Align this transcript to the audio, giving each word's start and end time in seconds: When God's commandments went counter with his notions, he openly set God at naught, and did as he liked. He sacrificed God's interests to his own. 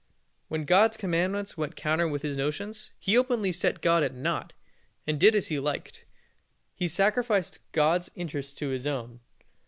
When 0.47 0.65
God's 0.65 0.97
commandments 0.97 1.57
went 1.59 1.75
counter 1.75 2.07
with 2.07 2.23
his 2.23 2.35
notions, 2.35 2.89
he 2.97 3.15
openly 3.15 3.51
set 3.51 3.83
God 3.83 4.01
at 4.01 4.15
naught, 4.15 4.51
and 5.05 5.19
did 5.19 5.35
as 5.35 5.49
he 5.49 5.59
liked. 5.59 6.05
He 6.73 6.87
sacrificed 6.87 7.59
God's 7.71 8.09
interests 8.15 8.53
to 8.55 8.69
his 8.69 8.87
own. 8.87 9.19